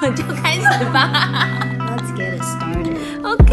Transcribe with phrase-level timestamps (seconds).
[0.00, 1.10] 们 就开始吧。
[1.78, 2.96] Let's get it started.
[3.22, 3.44] OK。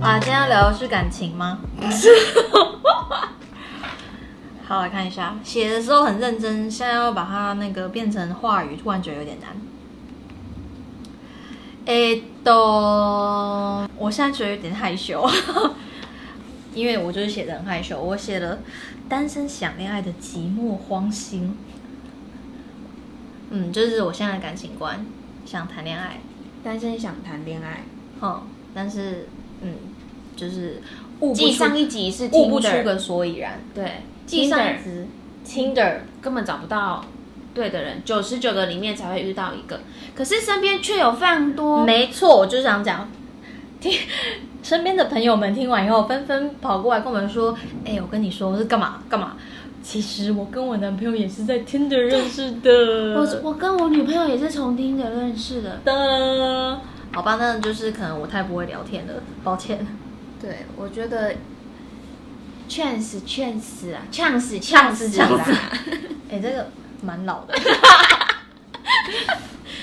[0.00, 1.60] 啊，今天要聊的是感情吗？
[4.66, 9.50] 好，来看一下，写的时候很认真，现在要把它那个变成话语，突然觉得有点难。
[11.84, 15.28] 诶，都，我现在觉得有点害羞，
[16.74, 18.00] 因为我就是写的很害羞。
[18.00, 18.58] 我写了
[19.08, 21.56] 单身想恋爱的寂寞荒心，
[23.50, 25.04] 嗯，就是我现在的感情观，
[25.44, 26.20] 想谈恋爱，
[26.64, 27.84] 单身想谈恋爱，
[28.20, 28.42] 嗯，
[28.74, 29.26] 但是
[29.60, 29.74] 嗯，
[30.34, 30.80] 就是
[31.20, 33.60] 悟不上一集是悟不出个所以然。
[33.74, 35.06] 对，记上一 Tinder 集。
[35.44, 37.04] Tinder 根本找不到
[37.52, 39.80] 对的人，九十九个里面才会遇到一个，
[40.14, 43.10] 可是身边却有非常多没错，我就想讲，
[43.80, 43.92] 听
[44.62, 49.36] 身边的朋友们听完以后，纷纷跑过来跟我们说：“哎、我跟你说，我是干嘛干嘛？
[49.82, 52.70] 其实我跟我男朋友也是在 Tinder 认识的。”
[53.18, 55.80] 我我跟我女朋友也是从听的认识的。
[55.84, 56.80] 的，
[57.12, 59.84] 好吧，那就是可能我太不会聊天了，抱歉。
[60.40, 61.34] 对，我觉得
[62.68, 65.58] 劝死劝死啊，呛死呛呛死死呛死啦！
[66.30, 66.68] 哎、这个
[67.02, 67.54] 蛮老的，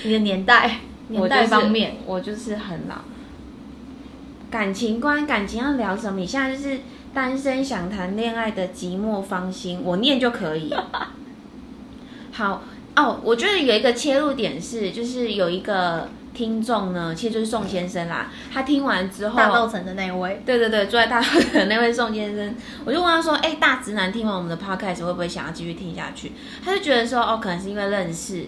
[0.03, 0.77] 你的年代
[1.09, 2.95] 年代方面，我就是很老。
[4.50, 6.19] 感情观，感情要聊什么？
[6.19, 6.80] 你现在就是
[7.14, 10.73] 单身想谈恋爱的寂寞芳心，我念就可以。
[12.31, 12.64] 好
[12.95, 18.31] 哦，我觉得有一个切入点是，就是有一个听众呢，其实就是宋先生啦。
[18.52, 26.31] 他听完之后，大稻城的那位，对对对，住在大陆的那位宋先生，我就问他说：“哎、大直男听完我们的 podcast 会不会想要继续听下去？”
[26.63, 28.45] 他就觉得说：“哦，可能是因为认识，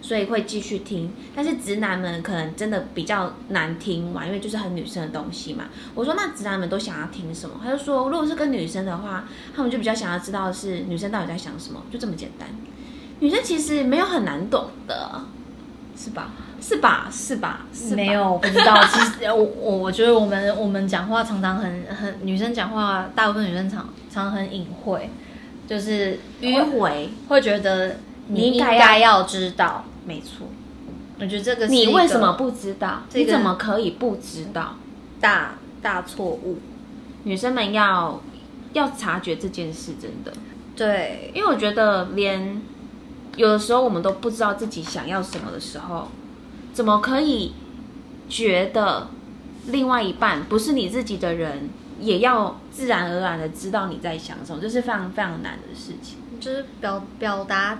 [0.00, 1.12] 所以会继续听。
[1.34, 12.48] 但是直男们可能真的比较难听嘛，因为就是很女生的东西嘛。”我说：“那直男们都想要听什么？”他就说：“如果是跟女生的话，他们就比较想要知道是女生到底在想什么，就这么简单。
[13.20, 15.22] 女生其实没有很难懂的，
[15.96, 16.30] 是吧？
[16.60, 17.08] 是吧？
[17.10, 17.66] 是吧？
[17.72, 18.82] 是吧没有不知道。
[18.84, 25.08] 其实 我我我觉得我们我们讲话常常很很女生讲话，大部分女生常常常很隐晦，
[25.68, 27.96] 就是迂回，会觉得
[28.28, 29.84] 你应该要知道。
[30.06, 30.46] 没错。
[31.20, 33.02] 我觉得这个是你为什么不知道？
[33.10, 34.76] 这个你怎么可以不知道？
[35.20, 36.58] 大大错误？
[37.24, 38.22] 女生们要
[38.72, 40.32] 要察觉这件事，真的，
[40.74, 42.62] 对，因为我觉得连
[43.36, 46.08] 有的时候我们都不知道自己想要什么的时候，
[46.72, 47.52] 怎么可以
[48.28, 49.08] 觉得
[49.66, 51.68] 另外一半不是你自己的人，
[52.00, 56.16] 也要自然而然的知道你在想什么，这是非常非常难的事情。
[56.40, 57.78] 就是表表达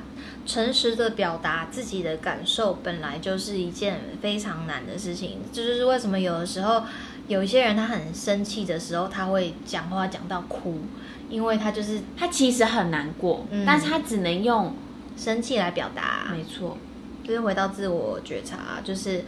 [0.51, 5.39] 诚实的表达自己的感受，本来就是一件非常难的事情。
[5.53, 6.83] 这就是为什么有的时候
[7.29, 10.81] 有一些人他很生气的时候，他会讲话讲到哭，
[11.29, 14.75] 因为他就是他其实很难过，嗯但是他只能用，
[15.17, 16.27] 生气来表达。
[16.33, 16.77] 没错，
[17.23, 19.25] 就是回到自我觉察，就是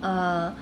[0.00, 0.54] 呃，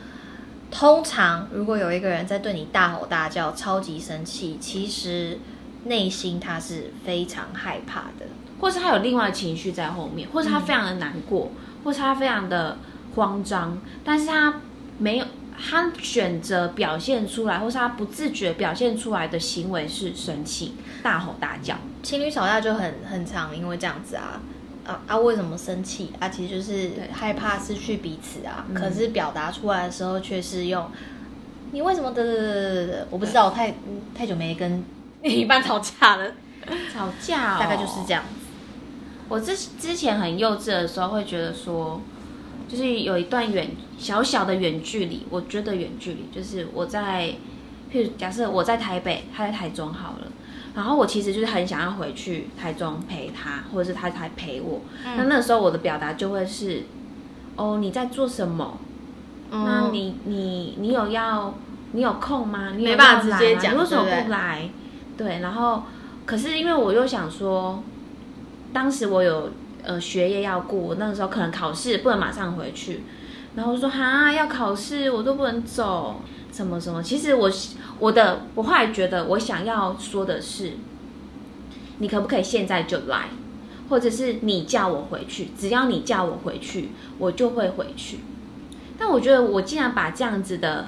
[0.72, 5.38] 通常如果有一个人在对你大吼大叫、超级生气，其实
[5.84, 8.26] 内心他是非常害怕的。
[8.60, 11.50] 或是他有另外的情绪在后面，或是他非常的难过，
[11.82, 12.78] 或是他非常的
[13.14, 14.60] 慌张，但是他
[14.98, 15.24] 没有，
[15.58, 21.76] 他选择表现出来，或是他不自觉表现出来的行为是生气、大吼大叫。
[22.02, 24.40] 情侣吵架就很很常，因为这样子啊。
[24.86, 25.16] 啊啊！
[25.18, 26.30] 为什么生气啊？
[26.30, 28.64] 其实就是害怕失去彼此啊。
[28.70, 30.90] 嗯可是表达出来的时候，却是用
[31.70, 33.06] 你为什么的？
[33.10, 34.82] 我不知道，我太嗯太久没跟
[35.22, 36.32] 另一半吵架了，
[36.92, 38.14] 吵架、哦，大概就是这。
[38.14, 38.24] 样。
[39.30, 42.00] 我之之前很幼稚的时候，会觉得说，
[42.68, 47.36] 就是有一段远小小的远距离，我觉得远距离就是我在，
[47.90, 50.26] 譬如假设我在台北，他在台中好了。
[50.74, 54.80] 然后我其实就是很想要回去台中陪他，或者是他才陪我。
[55.16, 56.84] 那那时候我的表达就会是，
[57.56, 58.78] 哦，你在做什么？
[59.50, 61.54] 那嗯你你你有要
[61.92, 62.70] 你有空吗？
[62.76, 64.70] 你有没办法直接讲吗你为什么不来？
[65.16, 65.82] 对，然后
[66.24, 67.82] 可是因为我又想说，
[68.72, 69.50] 当时我有
[69.82, 73.02] 呃学业要顾，那个时候可能考试不能马上回去，
[73.56, 76.22] 然后我说哈要考试我都不能走，
[76.52, 77.02] 什么什么。
[77.02, 77.50] 其实我
[77.98, 80.72] 我的我后来觉得我想要说的是，
[81.98, 83.30] 你可不可以现在就来？
[83.88, 88.20] 或者是你叫我回去，只要你叫我回去，我就会回去。
[88.96, 90.86] 但我觉得我竟然把这样子的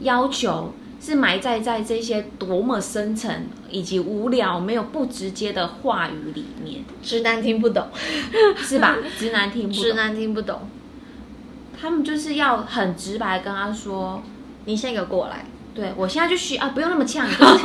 [0.00, 0.72] 要求
[1.06, 7.86] 是埋在在这些多么深层以及无聊、没有不直接的话语里面，直男听不懂，
[8.58, 8.96] 是吧？
[9.16, 10.68] 直男听不懂，直男听不懂。
[11.80, 14.20] 他们就是要很直白地跟他说，
[14.64, 15.44] 你先给我过来，
[15.76, 17.62] 对我现在就需啊，不用那么呛， 就是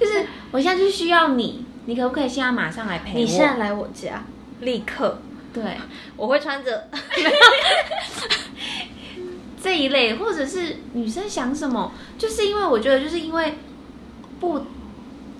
[0.00, 3.18] 就是我现在就需要你你可不可以现在马上来陪我？
[3.20, 4.24] 你现在来我家，
[4.62, 5.20] 立刻，
[5.54, 5.62] 对
[6.16, 6.88] 我会穿着。
[9.62, 13.58] 这一类，或者是女生想什么，就是因为我觉得，就是因为
[14.40, 14.62] 不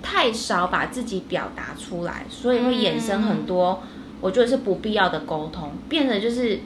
[0.03, 3.81] 太少把自己表达出来，所以会衍生很多，
[4.19, 6.59] 我觉得是不必要的沟通，变得就是，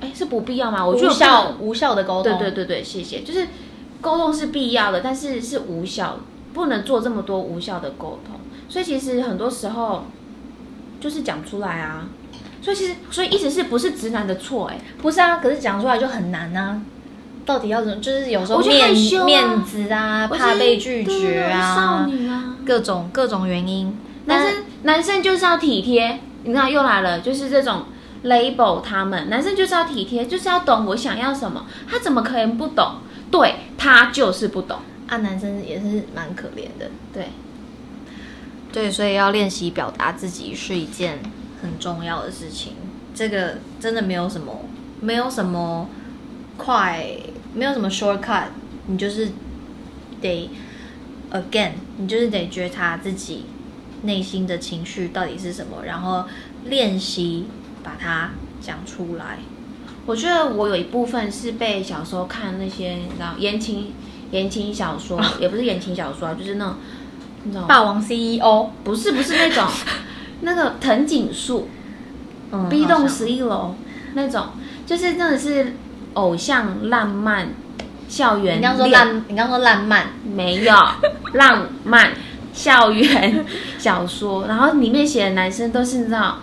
[0.00, 0.86] 哎，是不必要吗？
[0.86, 3.22] 我觉得无效无效的沟通对通，对对对，谢谢。
[3.22, 3.48] 就是
[4.00, 6.20] 沟通是必要的，但是是无效，
[6.54, 8.38] 不能做这么多无效的沟通。
[8.68, 10.04] 所以其实很多时候
[11.00, 12.08] 就是讲出来啊。
[12.62, 16.80] 所以其实，所以意思是不是直男的错、哎，不是啊，可是讲出来就很难啊。
[17.44, 18.00] 到底要怎么？
[18.00, 22.56] 就是有时候面羞啊面子啊，怕被拒对绝啊少，女啊。
[22.64, 23.98] 各种各种原因。
[24.26, 27.86] 男生男生就是要体贴，你看又来了，就是这种
[28.24, 32.98] label 他们，男生就是要体贴，就是要懂我想要什么，他怎么可能不懂？
[33.32, 36.88] 对他就是不懂，啊，男生也是蛮可怜的。
[37.12, 37.30] 对，
[38.70, 41.18] 对，所以要练习表达自己是一件
[41.62, 42.74] 很重要的事情。
[43.14, 44.64] 这个真的没有什么，
[45.00, 45.88] 没有什么
[46.56, 47.06] 快，
[47.54, 48.46] 没有什么 shortcut，
[48.86, 49.30] 你就是
[50.20, 50.50] 得
[51.30, 53.44] again，你就是得觉察自己
[54.02, 56.24] 内心的情绪到底是什么，然后
[56.64, 57.46] 练习
[57.82, 58.30] 把它
[58.60, 59.38] 讲出来。
[60.04, 63.92] 我觉得我有一部分是被小时候看那些你知道言情
[64.30, 66.74] 言情小说， 也不是言情小说啊，就是那种
[67.44, 69.64] 那种霸王 CEO，不是不是那种
[70.42, 71.68] 那个藤井树。
[72.54, 73.74] 嗯 B 栋十一楼
[74.12, 74.48] 那种，
[74.84, 75.74] 就是真的是
[76.12, 77.48] 偶像浪漫
[78.08, 78.92] 校园你刚说恋。
[78.92, 80.74] 烂，你刚说浪漫，没有
[81.32, 82.10] 浪漫
[82.52, 83.46] 校园
[83.78, 86.40] 小说，然后里面写的男生都是你知道，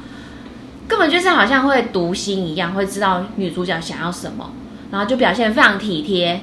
[0.88, 4.50] 根本就是好像会读心一样，会知道女主角想要什么，
[4.90, 6.42] 然后就表现非常体贴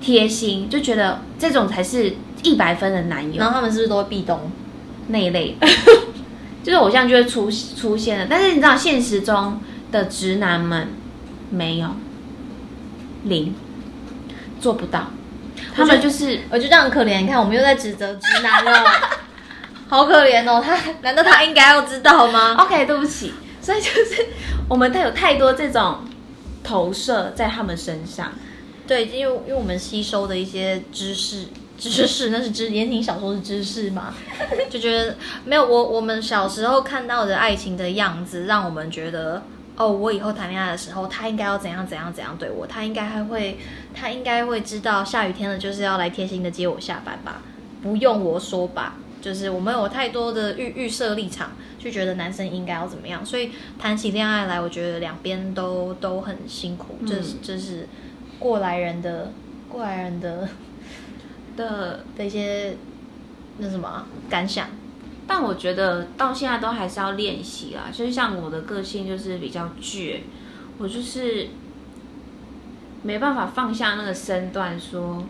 [0.00, 3.38] 贴心，就觉得这种才是一百分的男友。
[3.38, 4.50] 然后他们是不是都会壁咚？
[5.06, 5.68] 那一类的，
[6.64, 8.26] 就是偶像就会出出现了。
[8.28, 9.60] 但是你知道，现实中
[9.92, 10.88] 的直男们
[11.50, 11.88] 没有
[13.24, 13.54] 零
[14.60, 15.08] 做不到，
[15.76, 18.84] 他们就是我就这样很可怜，你看我们又在指责直男了，
[19.88, 20.60] 好可怜哦。
[20.64, 23.34] 他难道他应该要知道吗？OK，对不起。
[23.60, 24.26] 所以就是
[24.68, 25.98] 我们太有太多这种
[26.62, 28.32] 投射在他们身上。
[28.86, 31.46] 对，因为因为我们吸收的一些知识，
[31.90, 34.14] 知识 那是知言情小说是知识嘛，
[34.70, 39.42] 就觉得没有我我们小时候看到的爱情的样子，让我们觉得
[39.76, 43.58] 哦，我以后谈恋爱的时候，他应该要怎样怎样怎样对我，他应该还会
[43.94, 47.42] 他应该会知道下雨天了就是要来贴心的接我下班吧，
[47.82, 48.96] 不用我说吧。
[49.20, 57.88] 就是我们有太多的预预设立场，就觉得男生应该要怎么样，所以谈起恋爱来，我觉得两边都都很辛苦，这是这是
[58.38, 59.32] 过来人的
[59.70, 60.46] 过来人的
[61.56, 62.76] 的，的一些
[63.58, 64.68] 那什么啊感想。
[65.26, 67.84] 但我觉得到现在都还是要练习啦。
[67.92, 70.18] 就是像我的个性就是比较倔，
[70.78, 71.48] 我就是
[73.02, 75.24] 没办法放下那个身段说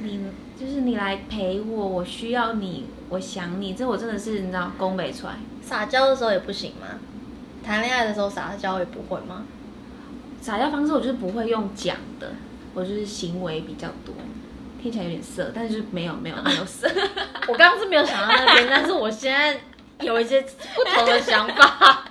[0.00, 0.20] 你
[0.58, 5.34] 就是你来陪我，我需要你，我想你，这我真的是你知道攻北出来。
[5.62, 6.86] 撒娇的时候也不行吗？
[7.62, 9.44] 谈恋爱的时候撒娇也不会吗？
[10.40, 12.32] 撒娇方式我就是不会用讲的，
[12.74, 14.14] 我就是行为比较多，
[14.80, 16.88] 听起来有点色，但是就是没有没有没有色。
[17.48, 19.58] 我刚刚是没有想到那边，但是我现在
[20.00, 22.04] 有一些不同的想法。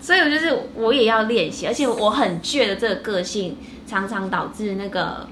[0.00, 3.56] 所以我就是我也要练习，而且我很倔的这个个性，
[3.88, 5.26] 常常导致那个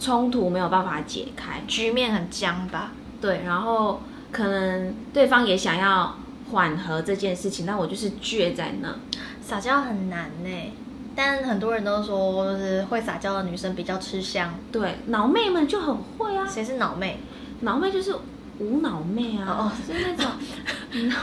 [0.00, 1.62] 冲突没有办法解开。
[1.68, 2.92] 局面很僵吧？
[3.20, 4.00] 对，然后
[4.32, 6.16] 可能对方也想要
[6.50, 8.94] 缓和这件事情，但我就是倔在那。
[9.42, 10.72] 撒娇很难呢，
[11.20, 14.54] 但很多人都说，就是会撒娇的女生比较吃香。
[14.70, 17.18] 对，脑妹们就很会啊，谁是脑妹？
[17.62, 18.14] 脑妹就是
[18.60, 20.30] 无脑妹啊，哦就是那种，
[20.92, 21.16] 你知道，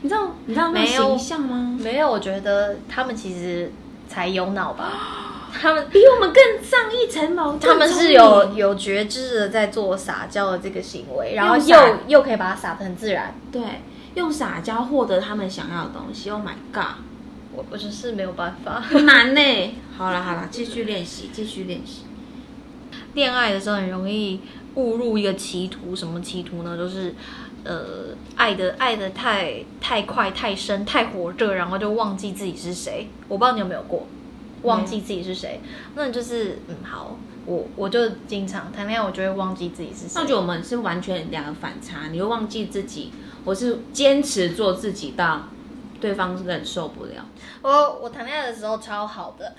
[0.00, 1.76] 你知道，你知道那没有种形象吗？
[1.82, 3.72] 没有，我觉得他们其实
[4.06, 4.92] 才有脑吧。
[5.60, 13.34] 他们比我们更上一层楼，他们是有有觉知的在做撒娇的这个行为，然后又又可以把它撒得很自然。
[13.50, 13.60] 对
[14.14, 16.30] 用撒娇获得他们想要的东西。
[16.30, 16.94] Oh my god！
[17.54, 18.80] 我我只是没有办法。
[18.80, 19.40] 很难呢。
[19.96, 22.02] 好了好了，继续练习，继续练习。
[23.14, 24.40] 恋爱的时候很容易
[24.74, 26.76] 误入一个歧途，什么歧途呢？
[26.76, 27.14] 就是
[27.64, 33.08] 呃，爱的爱的太太快、太深、太火热，然后就忘记自己是谁。
[33.28, 34.06] 我不知道你有没有过
[34.62, 35.60] 忘记自己是谁？
[35.94, 40.12] 那就是嗯，好，我我就经常谈恋爱，我就会忘记自己是谁。
[40.14, 43.12] 那我觉得我们是完全两个反差，你会忘记自己，
[43.44, 45.48] 我是坚持做自己到
[46.02, 47.24] 对方是忍受不了。
[47.62, 49.54] 我我谈恋爱的时候超好的，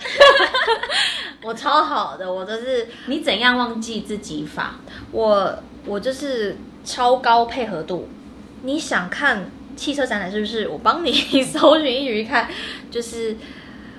[1.41, 4.75] 我超好的，我就是你怎样忘记自己法？
[5.13, 8.09] 我我就是超高配合度，
[8.63, 10.67] 你想看汽车展览是不是？
[10.67, 12.49] 我帮你搜寻一去看，
[12.91, 13.37] 就是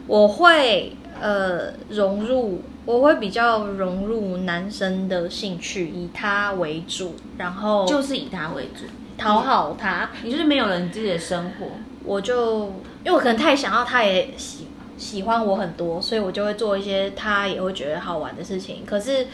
[0.06, 8.84] 我会呃融入，我会比较融入男生的兴趣，以他为主，然后就是以他为主，
[9.16, 10.10] 讨好他。
[10.22, 11.66] 你就是没有了你自己的生活，
[12.04, 12.66] 我就
[13.04, 18.84] 因为我可能太想要，他也喜喜欢我很多，所以我就会做一些他也会觉得好玩的事情。
[18.86, 19.26] 可是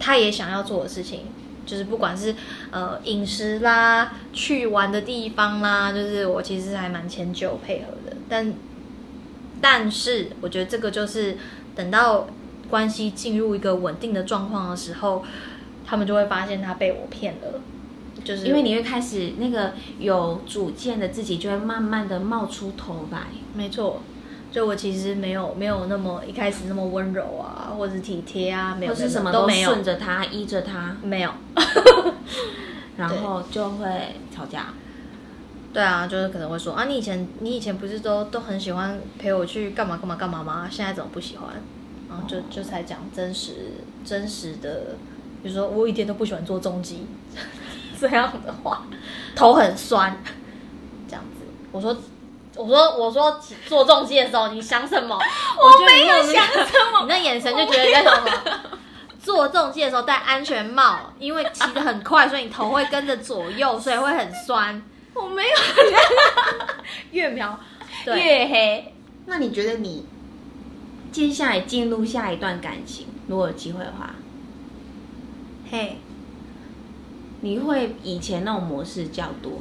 [0.00, 1.26] 他也想要做的事情，
[1.64, 2.34] 就是不管是
[2.70, 8.16] 呃饮食啦、去玩的地方啦，就是我其实还蛮迁就配合的。
[8.28, 8.54] 但
[9.60, 11.36] 但是我觉得这个就是
[11.74, 12.26] 等到
[12.68, 15.24] 关系进入一个稳定的状况的时候，
[15.86, 17.60] 他们就会发现他被我骗了。
[18.26, 23.28] 就是因为你会开始那个有主见的自己就会慢慢的冒出头来。
[23.54, 24.02] 没错，
[24.50, 31.30] 就我其实没有没有那么一开始那么温柔啊，或者体贴啊，没有或是什么都没有顺着他依着他，没有。
[32.96, 34.74] 然后就会吵架。
[35.72, 40.68] 对啊，就是可能会说啊，你以前你以前不是都都很喜欢陪我去干嘛干嘛干嘛吗？
[40.68, 41.50] 现在怎么不喜欢？
[42.08, 43.52] 然后就就才讲真实
[44.04, 44.96] 真实的，
[45.42, 47.04] 比如说我一点都不喜欢做重击
[48.00, 48.82] 这样的话，
[49.34, 50.16] 头很酸，
[51.08, 51.46] 这样子。
[51.72, 51.96] 我说
[52.56, 55.16] 我说我说做重机的时候你想什么？
[55.58, 58.60] 我没有想什么， 你那眼神就觉得在想什么？
[59.22, 64.80] 做重机的时候戴安全帽，因为骑得很快，所以你头会跟着左右，所以会很酸。
[65.14, 65.48] 我没有
[67.10, 67.58] 越描
[68.04, 68.94] 对越黑。
[69.24, 70.06] 那你觉得你
[71.10, 74.14] 接下来进入下一段感情，如果有机会的话，
[75.70, 75.98] 嘿，
[77.46, 79.60] 你会以前那种模式较多，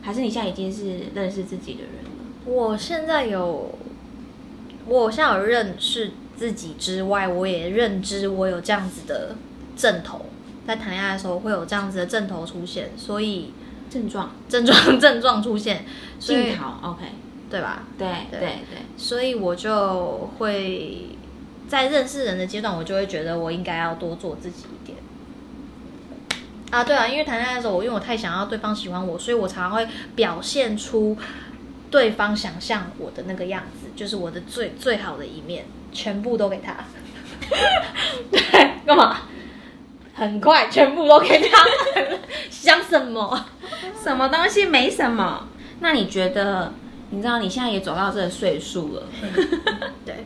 [0.00, 2.10] 还是你现在已经是认识自己的人了？
[2.46, 3.78] 我现在有，
[4.86, 9.36] 我现在有认识自己之外，我也认知我有这样子的
[9.76, 10.24] 阵头，
[10.66, 13.52] 在谈恋爱的时候会有这样子的阵头出现，所以
[13.90, 15.84] 症状症状 症状出现，
[16.18, 17.02] 所以镜头，OK，
[17.50, 17.84] 对吧？
[17.98, 21.10] 对对对对，所以我就会
[21.68, 24.96] 在认识人的阶段，我就会觉得我应该要多做自己一点。
[26.70, 31.16] 啊，对啊，因为谈恋爱的时候，我因为我太想要对方喜欢我，所以我常常会表现出
[31.90, 36.74] 对方想象我的那个样子，就是我的最最好的一面，全部都给他。
[38.30, 38.40] 对，
[38.84, 39.18] 干嘛？
[40.14, 41.64] 很快，全部都给他。
[42.50, 43.46] 想什么？
[44.02, 45.48] 什么东西没什么。
[45.80, 46.72] 那你觉得，
[47.10, 49.02] 你知道你现在也走到这个岁数了，
[50.04, 50.24] 对，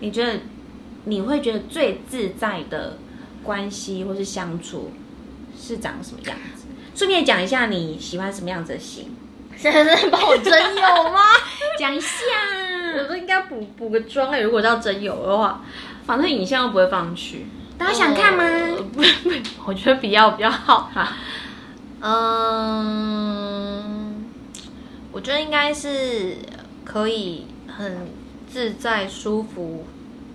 [0.00, 0.40] 你觉得
[1.04, 2.98] 你会觉得最自在的
[3.42, 4.90] 关系或是相处
[5.60, 6.64] 是长什么样子？
[6.94, 9.14] 顺便讲一下你喜欢什么样子的型，
[9.56, 11.20] 现在帮我真有吗？
[11.78, 12.08] 讲一下。
[12.98, 15.62] 我都应该补补个妆哎，如果要真有的话，
[16.04, 17.46] 反正影像又不会放去，
[17.78, 18.42] 大家想看吗？
[18.42, 19.30] 呃不不，
[19.66, 20.90] 我觉得比较比较好。
[20.92, 21.12] 哈，
[22.00, 24.24] 嗯，
[25.12, 26.34] 我觉得应该是
[26.84, 28.08] 可以很
[28.52, 29.86] 自在舒服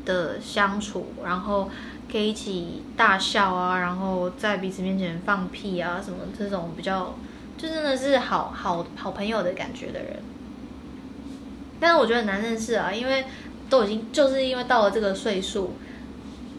[0.06, 1.70] 的相处，然后
[2.12, 7.16] 可以一起大笑啊，然后在彼此面前放屁啊，什么这种比较，
[7.58, 10.20] 就真的是好好好朋友的感觉的人。
[11.80, 13.26] 但是我觉得很难认识啊，因为
[13.70, 15.74] 都已经就是因为到了这个岁数，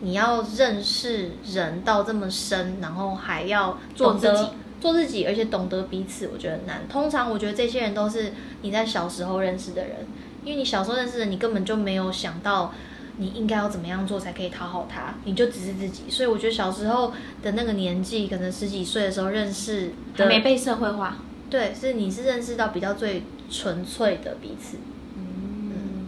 [0.01, 4.49] 你要认识人到这么深，然后还要做自己
[4.79, 6.87] 做自己，而且懂得彼此，我觉得很难。
[6.87, 10.07] 通常我觉得这些人都是你在小时候认识的人，
[10.45, 12.75] 因为你小时候认识的，你根本就没有想到
[13.19, 16.05] 你应该要怎么样做才可以讨好他，你就只是自己。
[16.09, 21.17] 所以我觉得小时候的那个年纪，可能十几岁的时候认识的，没被社会化。
[21.49, 24.79] 对，是你是认识到比较最纯粹的彼此。
[25.17, 26.07] 嗯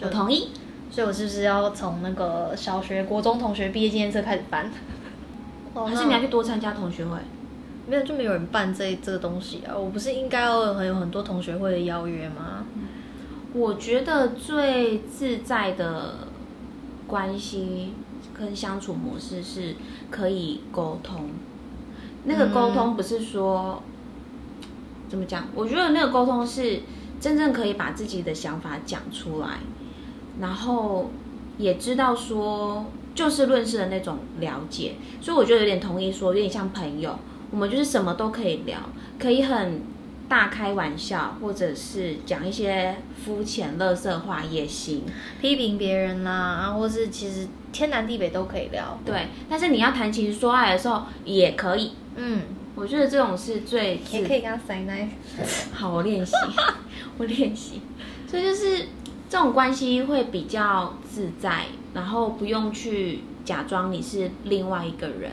[0.00, 0.48] 我同意。
[0.90, 4.70] 所以我是不是要从那个小学、国中同学毕业纪念册开始办？
[5.72, 7.16] 哦还是你要去多参加同学会？
[7.88, 9.74] 没有就没有人办这这个东西啊？
[9.74, 12.66] 我不是应该要很有很多同学会的邀约吗？
[13.54, 16.28] 我觉得最自在的
[17.06, 17.92] 关系
[18.32, 19.76] 跟相处模式是
[20.10, 21.28] 可以沟通。
[22.24, 23.82] 那个沟通不是说、
[25.08, 25.48] 怎么讲？
[25.54, 26.80] 我觉得那个沟通是
[27.20, 29.58] 真正可以把自己的想法讲出来，
[30.40, 31.10] 然后
[31.58, 34.94] 也知道说就事论事的那种了解。
[35.20, 37.18] 所以我觉得有点同意说，有点像朋友，
[37.50, 38.78] 我们就是什么都可以聊，
[39.18, 39.82] 可以很
[40.32, 45.02] 大开玩笑，或者是讲一些肤浅、乐色话也行。
[45.42, 48.98] 批评别人啦、啊，或是其实天南地北都可以聊。
[49.04, 51.92] 对，但是你要谈情说爱的时候也可以。
[52.16, 55.06] 嗯，我觉得这种是最也可以跟他塞奶。
[55.70, 56.32] 好，我练习，
[57.18, 57.82] 我练习。
[58.26, 58.86] 所以就是
[59.28, 65.32] 这种关系会比较自在，然后不用去假装你是另外一个人。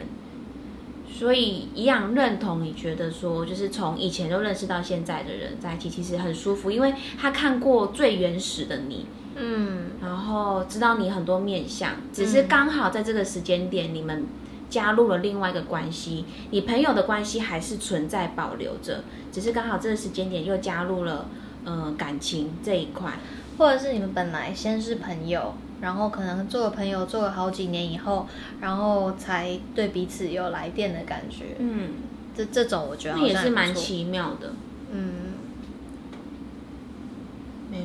[1.12, 14.26] 所以一样认同你觉得说，就是从以前就认识到现在的人在一起，其实很舒服，因为他看过最原始的你，嗯，然后知道你很多面相，只是刚好在这个时间点，你们
[14.70, 21.28] 加入了另外一个关系，你朋友的关系还是存在保留着，只是刚好这个时间点又加入了
[21.66, 23.20] 呃感情这一块。
[23.58, 28.28] 或者是你们本来先是朋友，然后可能做了朋友做了好几年以后，
[28.62, 31.56] 然后才对彼此有来电的感觉。
[31.60, 31.90] 嗯，
[32.36, 34.04] 这这种我觉得那也是蛮奇。
[34.04, 34.54] 妙的。
[34.92, 35.12] 嗯，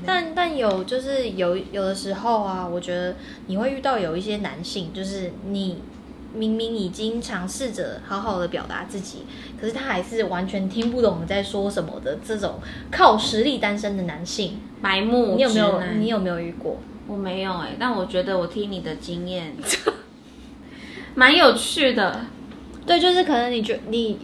[0.06, 5.82] 但但有就是有有的时候啊，我觉得你会遇到有一些男性，就是你
[6.32, 9.24] 明明已经尝试着好好的表达自己，
[9.60, 12.54] 可是他还是完全听不懂你在说什么的这种
[12.90, 16.78] 靠实力单身的男性，白目，你有没有你有没有遇过？
[17.06, 19.54] 我没有哎、但我觉得我听你的经验
[21.14, 22.20] 蛮有趣的。
[22.86, 24.18] 对，就是可能你觉你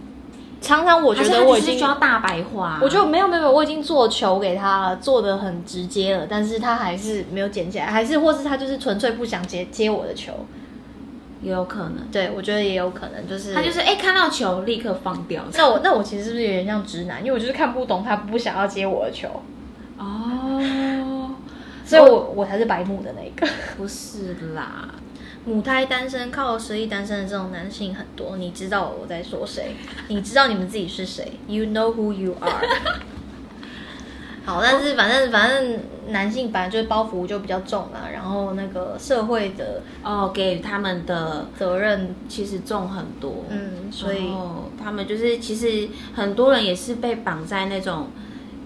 [0.60, 10.32] 常常我觉得我已经需要大白话，我就没有没有没有，我已经做球给他了，做的很直接了，但是他还是没有捡起来，还是或是他就是纯粹不想接接我的球。
[11.42, 15.42] 也有可能，对，我觉得也有可能，就是他就是哎、看到球立刻放掉。
[15.54, 17.20] 那我那我其实是不是有点像直男？
[17.20, 19.26] 因为我就是看不懂他不想要接我的球，
[19.96, 20.60] 哦，
[21.90, 23.46] 所以我我才是白目的那一个。
[23.76, 24.94] 不是啦，
[25.44, 29.74] 母胎单身、靠实力单身的这种男性很多，你知道我在说谁？
[30.08, 32.64] 你知道你们自己是谁？You know who you are。
[34.46, 44.32] 好，但是反正反正男性本来就是包袱就比较重啦，然后那个社会的哦，给他们的责任，其实重很多，嗯，所以
[44.82, 48.08] 他们就是其实很多人也是被绑在那种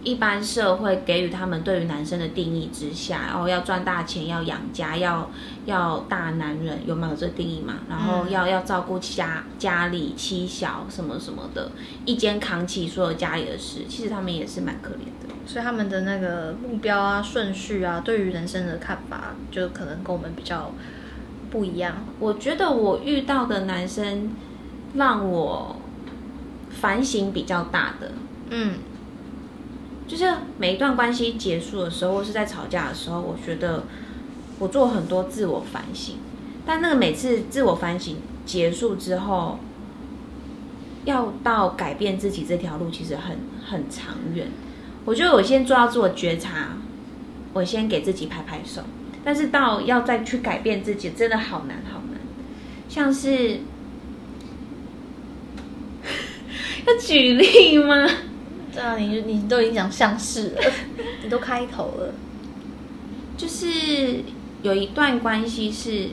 [0.05, 5.31] 一般社会给予他们对于男生的定义之下，然后要赚大钱，要养家，要
[5.65, 7.75] 要大男人，有没有这定义嘛？
[7.89, 11.73] 然后嗯要、要照顾家家里妻小什么什么的，
[12.05, 15.35] 一肩扛起所有家里的事，其实他们也是蛮可怜的。
[15.47, 20.71] 所以他们的那个目标啊、顺序啊，对于人生的看法，就可能跟我们比较
[21.51, 21.97] 不一样。
[22.19, 24.31] 我觉得我遇到的男生
[24.95, 25.77] 让我
[26.71, 28.13] 反省比较大的，
[28.51, 28.75] 嗯
[30.07, 33.85] 就是每一段关系结束的时候，或是在吵架的时候，我觉得
[34.59, 36.17] 我做很多自我反省，
[36.67, 39.59] 但那个每次自我反省结束之后，
[41.05, 44.49] 要到改变自己这条路，其实很很长远。
[45.07, 46.77] 我觉得我先做到自我觉察，
[47.53, 48.83] 我先给自己拍拍手，
[49.25, 52.21] 但是到要再去改变自己，真的好难好难。
[52.89, 53.61] 像是
[56.87, 58.07] 要举例吗？
[58.75, 60.61] 对啊，你你都已经讲像是了，
[61.23, 62.15] 你都开头了。
[63.37, 64.21] 就是
[64.63, 66.09] 有一段关系是，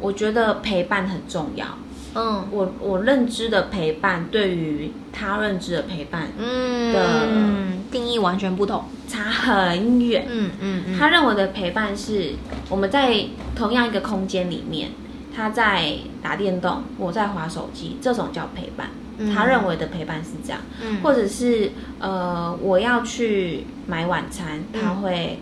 [0.00, 1.66] 我觉得陪伴很重要。
[2.12, 7.28] 嗯我我认知的陪伴，对于他认知的陪伴嗯的
[7.92, 8.84] 定义完全不同。
[9.06, 10.26] 差很远。
[10.28, 12.32] 嗯嗯嗯，他认为的陪伴是
[12.68, 14.90] 我们在同样一个空间里面，
[15.34, 18.90] 他在打电动，我在划手机，这种叫陪伴。
[19.20, 25.38] 嗯他认为的陪伴是这样，嗯或者是呃，我要去买晚餐，嗯他会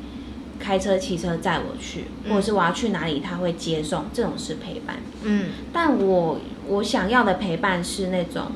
[0.59, 4.97] 开车、骑车载我去，嗯或者是我要去哪里，他会接送，这种是陪伴。
[5.23, 8.47] 嗯但我我想要的陪伴是那种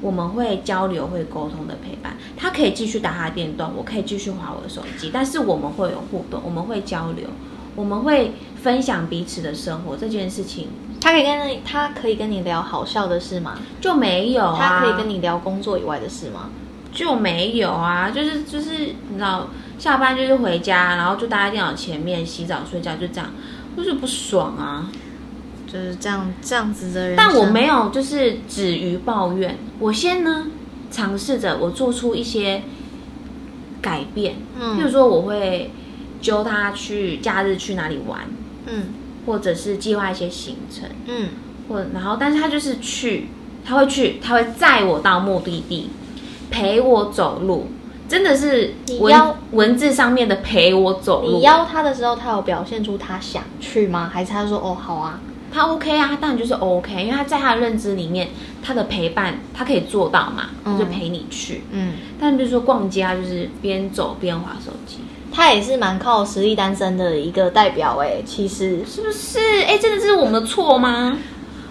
[0.00, 2.16] 我们会交流、会沟通的陪伴。
[2.36, 7.26] 他可以继续打他的电动，我可以继续划我的手机，但是我们会有互动，我们会交流，
[7.74, 9.96] 我们会分享彼此的生活。
[9.96, 10.68] 这件事情
[11.00, 13.58] 他可以跟你，他可以跟你聊好笑的事吗？
[13.80, 16.50] 就没有啊，他可以跟你聊工作以外的事吗？
[16.92, 18.72] 就没有啊，就是就是
[19.08, 23.30] 你知道，下班就是回家，然后就待在电脑前面洗澡睡觉，就这样，
[23.76, 24.90] 就是不爽啊。
[25.70, 30.46] 就是这样这样子的人，但我没有就是止于抱怨，我先呢
[30.90, 32.62] 尝试着我做出一些
[33.82, 35.70] 改变，嗯譬如说我会
[36.22, 38.20] 揪他去假日去哪里玩，
[38.64, 38.84] 嗯
[39.28, 41.28] 或者是计划一些行程，嗯
[41.68, 43.28] 或然后但是他就是去，
[43.64, 45.90] 他会去，他会载我到目的地，
[46.50, 47.68] 陪我走路。
[48.08, 54.10] 真的是文文字上面的陪我走路，你邀他的时候，他有表现出他想去吗？
[54.10, 55.20] 还是他说哦好啊？
[55.52, 58.28] 他 OK 啊，他当然就是 OK，因为他在他的认知里面，
[58.62, 61.64] 他的陪伴他可以做到嘛，他就陪你去。
[61.70, 65.00] 嗯，但比如说逛街啊，就是边走边划手机，
[65.32, 69.38] 他也是蛮靠实力单身的一个代表哎、其实是不是？
[69.66, 71.16] 哎，真的是我们的错吗？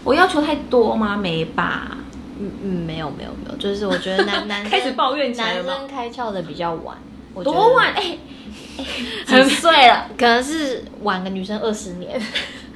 [0.04, 1.18] 我要求太多吗？
[1.18, 1.98] 没吧？
[2.40, 6.96] 嗯嗯没有没有没有，就是我觉得男 男生开始抱怨起来男生开窍的比较晚，
[7.34, 7.92] 我多晚？
[7.98, 8.18] 哎、
[8.78, 10.08] 哎几岁了？
[10.18, 12.22] 可能是晚个女生二十年。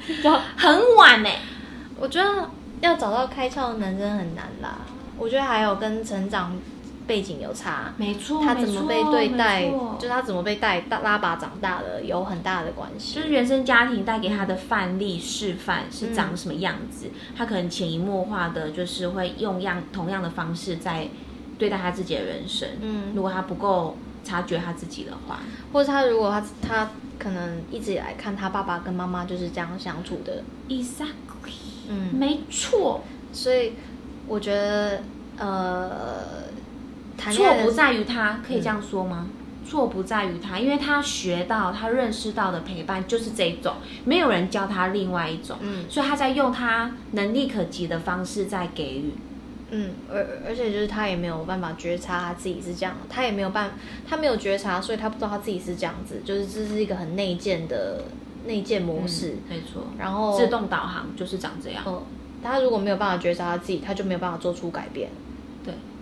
[0.58, 1.30] 很晚呢、
[2.00, 2.50] 我觉得
[2.82, 4.80] 要找到开窍的男生很难啦。
[5.18, 6.52] 我觉得还有跟成长
[7.08, 13.16] 背景有差，没错，他怎么被对待，就是他怎么被带大拉拔长大的，有很大的关系。
[13.16, 21.08] 就是原生家庭带给他的范例示范是长什么样子，他可能潜移默化的就是会用样同样的方式在
[21.58, 22.70] 对待他自己的人生。
[22.82, 23.12] 嗯。
[23.16, 25.40] 如果他不够察觉他自己的话，
[25.74, 33.02] 或者他如果他他可能一直以来看他爸爸跟妈妈就是这样相处的，exactly，嗯，没错，
[33.34, 33.74] 所以
[34.28, 35.02] 我觉得
[35.38, 36.44] 呃，
[37.22, 39.28] 谈恋爱错不在于他，可以这样说吗？
[39.64, 49.14] 错不在于他，因为他学到、他认识到的陪伴就是这一种，没有人教他另外一种，嗯所以他在用他能力可及的方式在给予。
[49.70, 53.72] 嗯，而而且就是他也没有办法觉察他自己是这样，他也没有办，
[54.06, 58.04] 他没有觉察，所以他不知道他自己是这样子，就是这是一个很内建的
[58.46, 59.38] 内建模式。
[59.48, 61.82] 没错，然后自动导航就是长这样。
[61.88, 62.02] 嗯，
[62.44, 65.10] 他如果没有办法觉察他自己，他就没有办法做出改变。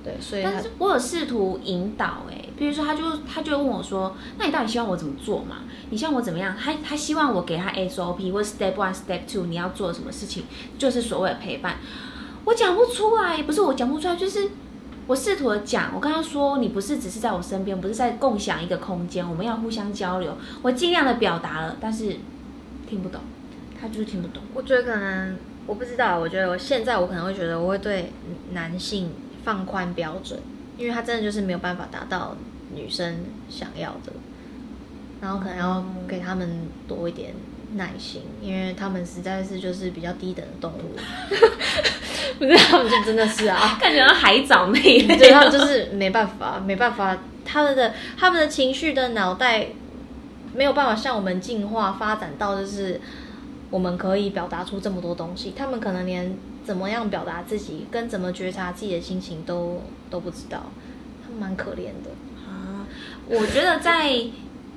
[0.03, 5.57] 对对，所以但是我有试图引导、欸，哎，比如说他就他就问我说，那你到底希望我怎么做嘛？
[5.89, 6.55] 你希望我怎么样？
[6.57, 10.43] 他他希望我给他 SOP 或 Step One、Step Two，你要做什么事情，
[10.77, 11.77] 就是所谓的陪伴。
[12.45, 14.49] 我讲不出来，不是我讲不出来，就是
[15.07, 15.91] 我试图的讲。
[15.93, 20.37] 我跟他说，你不是只是在我身边，不是在共享一个空间，我们要互相交流。
[20.61, 22.15] 我尽量的表达了，但是
[22.87, 23.21] 听不懂，
[23.79, 24.41] 他就是听不懂。
[24.53, 28.11] 我觉得可能我不知道，我觉得我现在我可能会觉得我会对
[28.53, 29.11] 男性
[29.43, 30.39] 放宽标准，
[30.77, 32.35] 因为他真的就是没有办法达到
[32.73, 34.11] 女生想要的，
[35.21, 37.33] 然后可能要给他们多一点
[37.75, 40.95] 耐心，因为他们实在是就是比较低等的动物，
[42.39, 49.67] 不是他们就真的是啊，感觉像海藻那一类对他们就是没办法，没办法，他们的他们的情绪的脑袋
[50.55, 52.99] 没有办法像我们进化发展到，就是
[53.69, 55.53] 我们可以表达出这么多东西。
[55.55, 56.35] 他们可能连
[56.69, 60.65] 怎么样表达自己，跟怎么觉察自己的心情都都不知道，
[61.23, 62.11] 他蛮可怜的。
[62.47, 62.85] 啊，
[63.27, 64.23] 我觉得在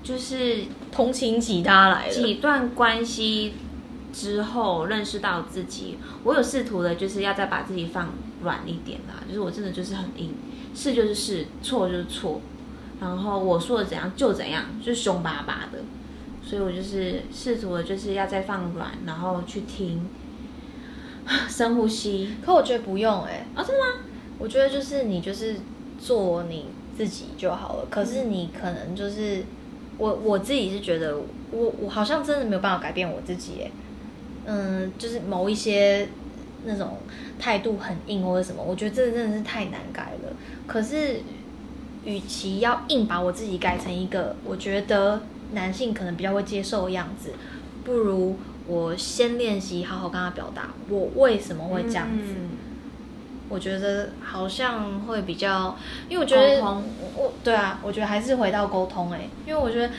[0.02, 3.52] 就是同情起他来了，几段关系
[4.11, 9.22] 之后认识到自己，我有试图的，就是要再把自己放软一点啦。
[9.28, 10.35] 就是我真的就是很硬，
[10.74, 12.40] 是就是是，错就是错，
[13.02, 15.81] 然后我说的怎样就怎样，就是凶巴巴的。
[16.42, 20.09] 所以我就是试图的，就是要再放软，然后去听，
[21.48, 22.35] 深呼吸。
[22.44, 24.04] 可我觉得不用哎、啊、真的吗？
[24.38, 25.56] 我觉得就是你就是
[26.00, 27.87] 做你自己就好了。
[27.90, 29.44] 可是你可能就是
[29.98, 31.16] 我我自己是觉得
[31.50, 33.70] 我我好像真的没有办法改变我自己耶。
[34.44, 36.08] 嗯，就是某一些
[36.64, 36.98] 那种
[37.38, 40.32] 态度很硬或者什么，我觉得这真的是太难改了。
[40.66, 41.20] 可是
[42.04, 47.30] 与其要硬把我自己改成一个我觉得男性可能比较会接受的样子，
[47.85, 52.35] 不如我先练习好好跟他表达我为什么会这样子。
[52.38, 52.51] 嗯。
[53.48, 55.77] 我觉得好像会比较，
[56.09, 59.92] 因为我觉得我对啊，我觉得还是回到沟通哎、因为我觉得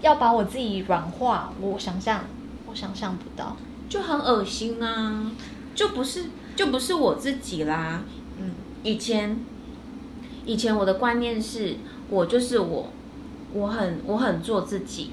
[0.00, 2.24] 要把我自己软化，我想象
[2.66, 3.56] 我想象不到，
[3.88, 5.30] 就很恶心啊，
[5.76, 6.24] 就不是
[6.56, 8.02] 就不是我自己啦。
[8.40, 8.50] 嗯。
[8.82, 9.38] 以前
[10.44, 11.76] 以前我的观念是
[12.10, 12.88] 我就是我，
[13.52, 15.12] 我很我很做自己，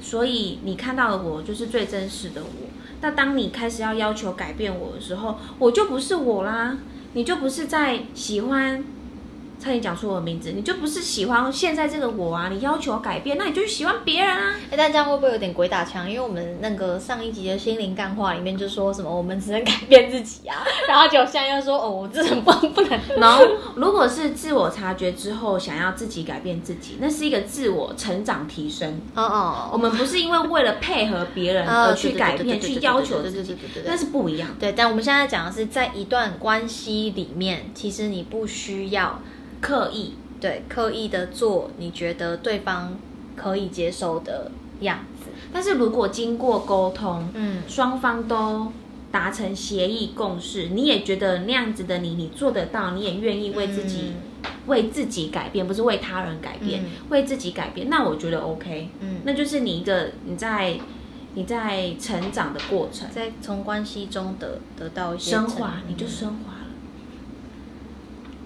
[0.00, 2.68] 所以你看到的我就是最真实的我。
[3.00, 6.78] 那当你开始要要求改变我的时候，我就不是我啦，
[7.12, 8.84] 你就不是在喜欢。
[9.58, 12.48] 差点讲出我的名字，你就不是喜欢现在这个我啊！
[12.48, 14.54] 你要求改变，那你就去喜欢别人啊！
[14.70, 16.08] 哎、但这样会不会有点鬼打墙？
[16.08, 23.44] 因为我们那个上一集的心灵干话里面就说什么我们只能改变自己啊， 然后结果现在又说哦，我这人不不能，然后，
[23.74, 29.00] 如果是自我察觉之后想要自己改变自己，那是一个自我成长提升。
[29.14, 34.50] 哦哦，我们不是因为为了配合别人呃而去改变、去要求自己那是不一样。
[34.58, 39.20] 对，但我们现在讲的是在一段关系里面，其实你不需要
[39.60, 42.96] 刻意，对刻意的做你觉得对方
[43.36, 45.30] 可以接受的样子。
[45.52, 47.62] 但是如果经过沟通，嗯。
[47.66, 48.72] 双方都
[49.10, 54.12] 达成协议共识，你也觉得那样子的你，你做得到，你也愿意为自己、
[54.66, 56.90] 为自己改变，不是为他人改变，嗯。
[57.10, 60.78] 为自己改变，那我觉得 OK，嗯，那就是你一个你在
[61.34, 66.08] 你在成长的过程，在从关系中得得到一些升华，你就嗯。
[66.08, 66.52] 升华。
[66.52, 66.57] 了。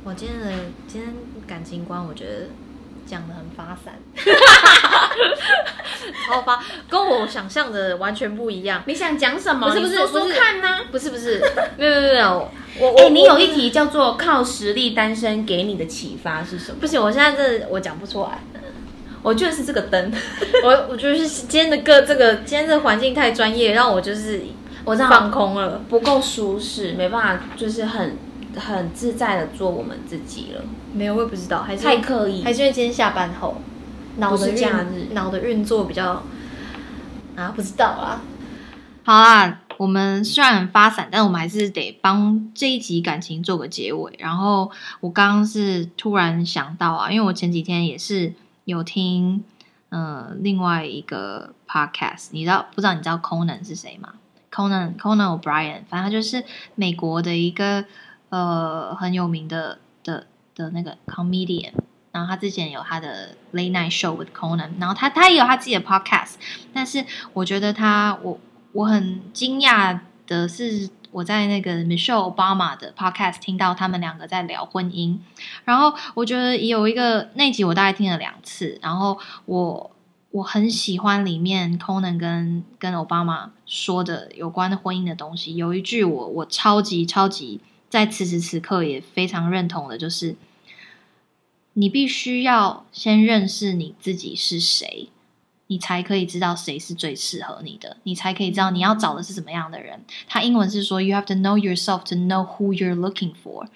[0.05, 0.47] 我今天的
[0.88, 1.15] 今天
[1.47, 2.49] 感情观，我觉得
[3.07, 3.95] 讲的很发散，
[6.29, 8.83] 好发，跟我想象的完全不一样。
[8.87, 9.69] 你想讲什么？
[9.69, 11.41] 不是不是你说说不是看呢、不是不是，
[11.79, 18.41] 没有没有没有， 我哎、我你有一题叫做“靠实力单身给你的启发是什么不行，我现在这我讲不出来。”？
[19.23, 20.12] 我觉得是这个灯。
[20.65, 24.43] 我我觉得是今天的个，这个今天这个环境太专业，让我就是
[24.85, 25.81] 我这样放空了。
[25.88, 28.17] 不够舒适，没办法，就是很
[28.57, 30.62] 很自在的做我们自己了，
[30.93, 32.53] 没有，我也不知道，还是太刻意还。
[32.53, 33.57] 是因为今天下班后，
[34.17, 36.23] 脑的假日脑的运作比较
[37.35, 38.21] 啊，不知道啦。
[39.05, 44.12] 好啦，我们虽然很发散，但我们还是得帮这一集感情做个结尾。
[44.19, 48.33] 然后我刚刚是突然想到啊，因为我前几天也是
[48.65, 49.43] 有听
[49.88, 54.11] 嗯另外一个 podcast，你知道不知道你知道 Conan 是谁吗
[54.53, 56.45] ？Conan Conan O'Brien，反正他就是
[56.77, 57.85] 美国的一个
[58.33, 61.73] 呃很有名的的的那个 comedian。
[62.12, 66.35] 然后他之前有他的 late night show with Conan，然后他他也有他自己的 podcast，
[66.75, 68.38] 但是我觉得他我
[68.73, 75.21] 我很惊讶的是，我在那个 Michelle Obama 的 podcast 听到他们两个在聊婚姻，
[75.64, 79.90] 然后我觉得有一个那集我大概听了两次，然后我
[80.33, 90.35] 我很喜欢里面 Conan 跟跟 Obama 说的有关婚姻的东西，有一句我我超级超级在此时此刻也非常认同的，就是
[91.74, 95.11] 你必须要先认识你自己是谁。
[95.66, 100.02] 你才可以知道谁是最适合你的，你才可以知道你要找的是什么样的人。
[100.26, 103.66] 他英文是说 “You have to know yourself to know who you're looking for”、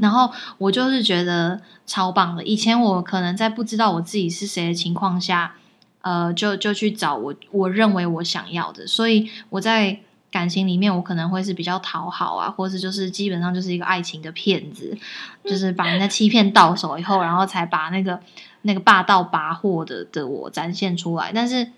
[0.00, 2.44] 然后我就是觉得超棒的。
[2.44, 5.56] 以前我可能在不知道我自己是谁的情况下，
[6.00, 10.00] 呃，就就去找我我认为我想要的，所以我在
[10.34, 14.98] 感情里面，我可能会是比较讨好啊，或是就是基本上就是一个爱情的骗子，
[15.44, 18.18] 就是把人家欺骗到手以后，然后才把那个
[18.62, 21.30] 那个霸道跋扈的的我展现出来。
[21.32, 21.70] 但是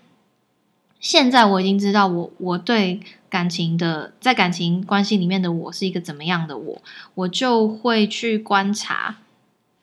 [0.99, 6.81] 现在我已经知道我我对感情的在感情关系里面的我是一个怎么样的我，
[7.13, 9.17] 我就会去观察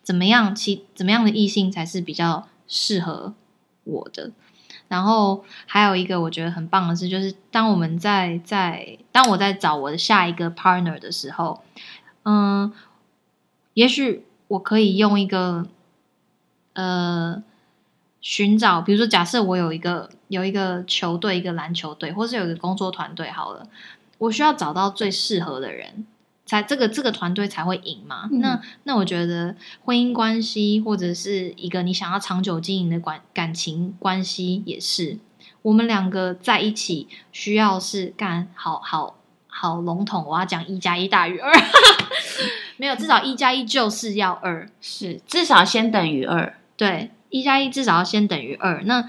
[0.03, 3.35] 怎么样其怎么样的异性才是比较适合
[3.85, 4.33] 我的。
[4.95, 11.65] 然后还有一个我觉得很棒的是，就是当我们在在当我在找我的下一个 partner 的时候，
[12.23, 12.73] 嗯，
[13.73, 15.67] 也许我可以用一个
[16.75, 17.43] 呃
[18.21, 23.67] 寻找，比如说假设我有一个有一个球队，一个篮球队，或是有一个工作团队，好了，
[24.19, 26.07] 我需要找到最适合的人。
[26.47, 28.29] 才这个这个团队才会赢嘛？
[28.31, 35.19] 嗯那那我觉得婚姻关系或者是一个你想要长久经营的关感情关系也是，
[35.63, 41.51] 我们两个在一起需要是干好好好笼统，我要讲一加一大于二，
[42.77, 46.55] 没有至少一加一就是要二，是至少先等于二。
[46.77, 48.83] 对，一加一至少要先等于二。
[48.85, 49.09] 那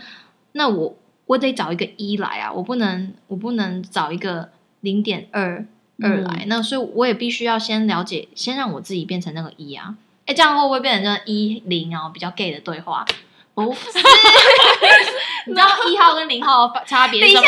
[0.53, 0.95] 那我
[1.25, 5.65] 我得找一个一来啊，我不能我不能找一个零点二
[6.03, 6.45] 二来。
[6.47, 9.95] 那所以我也必须要先了解，先让我自己变成那个一啊。
[10.25, 12.09] 哎，这样会不会变成那一零啊？
[12.13, 13.05] 比较 gay 的对话？
[13.53, 13.79] 不是，
[15.47, 17.47] 你知道一号跟零号的差别是什么？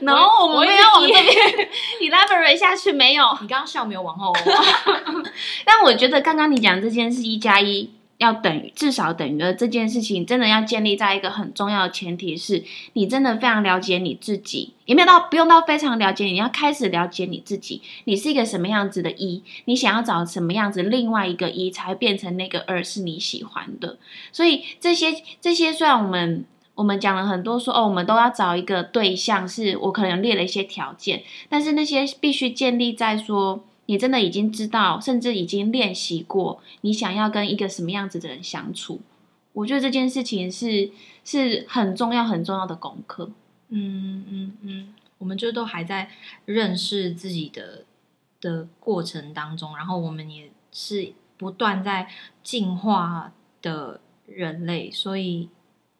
[0.00, 1.68] 然后 我们也要往一这边
[2.00, 3.24] elaborate 下去，没有。
[3.40, 5.22] 你刚刚笑没有往后哦？
[5.64, 7.88] 但我觉得刚刚你讲这件事一加一
[8.22, 12.62] 要等于至少等于了这件事情，真的要建立在一个很重要的前提是，
[12.94, 23.98] 你真的非常了解你自己，也没有到不用到非常了解你，你要开始了解你自己，你是一个什么样子的一，你想要找什么样子另外一个一，才会变成那个二是你喜欢的。
[24.32, 26.44] 所以这些这些虽然我们。
[26.74, 39.00] 我们讲了很多说哦，我们都要找一个对象，是我可能列了一些条件，但是那些必须建立在说你真的已经知道，甚至已经练习过，你想要跟一个什么样子的人相处。
[39.52, 40.90] 我觉得这件事情是
[41.24, 43.30] 是很重要很重要的功课。
[43.68, 46.10] 嗯嗯嗯，我们就都还在
[46.44, 47.84] 认识自己的
[48.40, 52.08] 的过程当中，然后我们也是不断在
[52.42, 55.48] 进化的人类，所以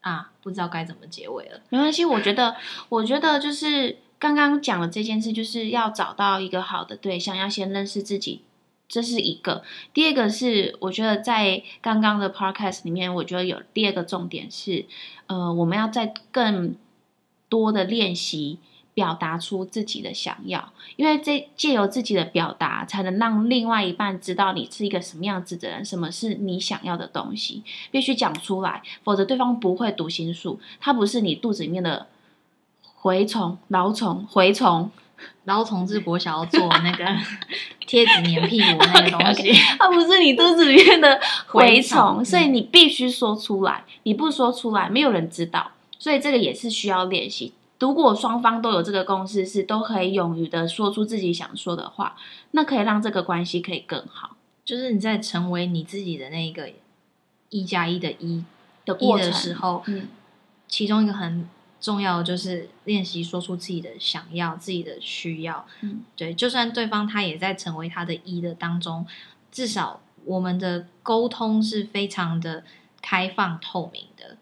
[0.01, 1.61] 啊，不知道该怎么结尾了。
[1.69, 2.57] 没关系，我觉得，
[2.89, 8.43] 我觉得就是刚刚讲的这件事，就是要找到一个好的对象，要先认识自己，
[8.87, 9.65] 这是一个。
[9.93, 14.87] 第二个是，我觉得在刚刚的 podcast 里面，我觉得有第二个重点是，
[15.27, 16.77] 呃，我们要在更
[17.49, 18.61] 多的练习。
[18.95, 32.07] 表达出自己的想要，因为这借由自己的表达，才能让另外一半知道你是一个什么样子的人，什么是你想要的东西，必须讲出来，否则对方不会读心术，他不是你肚子里面的
[33.03, 34.89] 蛔虫、老虫、蛔虫，
[35.45, 37.05] 然后同志国小要做那个
[37.87, 47.53] 贴纸粘屁股那个东西，它不是你肚子里面的蛔蛔虫虫，所以你必须说出来，你不说出来，没有人知道，所以这个也是需要练习。
[47.81, 52.15] 如果双方都有这个共识，是都可以勇于的说出自己想说的话，
[52.53, 54.37] 那可以让这个关系可以更好。
[54.65, 56.71] 就是你在成为你自己的那一个
[57.49, 58.45] 一加一的一
[58.85, 60.07] 的过程时候，嗯，
[60.69, 61.49] 其中一个很
[61.83, 65.67] 重要的就是练习说出自己的想要、自己的需要。
[65.81, 69.05] 嗯，对，就算对方他也在成为他的一的当中，
[69.51, 72.63] 至少我们的沟通是非常的
[73.03, 74.39] 开放透明的。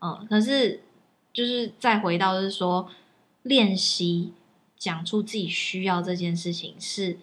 [0.00, 0.82] 嗯，可是
[1.34, 2.88] 就是再回到就是说，
[3.42, 4.32] 练习
[4.78, 7.18] 讲出自己需要这件事情是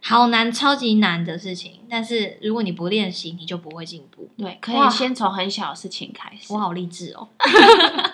[0.00, 1.80] 好难、超级难的事情。
[1.90, 4.30] 但是如果你不练习，你就不会进步。
[4.38, 6.58] 对，可以先从很小的事情开始我。
[6.58, 7.28] 好励志哦！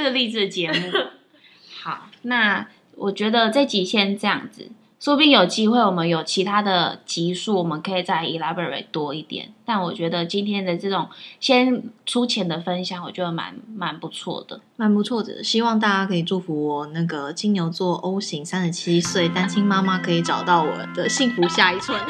[0.00, 0.92] 这个励志的节目。
[1.82, 9.48] 好，那我觉得这集先这样子，说不定有机会我们有其他的集数，我们可以再 elaborate 多一点。
[9.64, 11.08] 但我觉得今天的这种
[11.40, 14.60] 先粗浅的分享，我觉得蛮蛮不错的。
[14.76, 21.98] 蛮不错的，希望大家可以祝福我那个金牛座 O 型三十七岁单亲妈妈可以找到我的幸福下一春。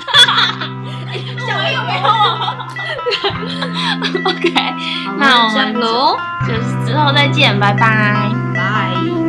[1.46, 2.08] 小朋友没有
[4.30, 4.52] OK，
[5.16, 6.16] 那我们喽。
[6.46, 9.19] 就是之后再见，拜拜拜。